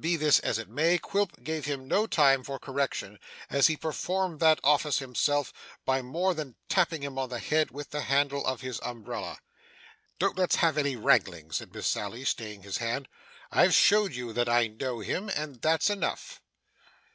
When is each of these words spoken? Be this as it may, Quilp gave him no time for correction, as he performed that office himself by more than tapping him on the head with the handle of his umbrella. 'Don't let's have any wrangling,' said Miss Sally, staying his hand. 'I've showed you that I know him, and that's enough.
Be 0.00 0.16
this 0.16 0.38
as 0.40 0.58
it 0.58 0.68
may, 0.68 0.98
Quilp 0.98 1.42
gave 1.42 1.64
him 1.64 1.88
no 1.88 2.06
time 2.06 2.44
for 2.44 2.58
correction, 2.58 3.18
as 3.48 3.68
he 3.68 3.76
performed 3.78 4.38
that 4.38 4.60
office 4.62 4.98
himself 4.98 5.50
by 5.86 6.02
more 6.02 6.34
than 6.34 6.56
tapping 6.68 7.02
him 7.02 7.18
on 7.18 7.30
the 7.30 7.38
head 7.38 7.70
with 7.70 7.88
the 7.88 8.02
handle 8.02 8.44
of 8.46 8.60
his 8.60 8.78
umbrella. 8.82 9.38
'Don't 10.18 10.36
let's 10.36 10.56
have 10.56 10.76
any 10.76 10.94
wrangling,' 10.94 11.52
said 11.52 11.72
Miss 11.72 11.86
Sally, 11.86 12.22
staying 12.26 12.64
his 12.64 12.76
hand. 12.84 13.08
'I've 13.50 13.72
showed 13.72 14.12
you 14.14 14.34
that 14.34 14.46
I 14.46 14.66
know 14.66 14.98
him, 14.98 15.30
and 15.34 15.62
that's 15.62 15.88
enough. 15.88 16.42